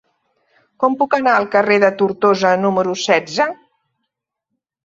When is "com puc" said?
0.83-1.13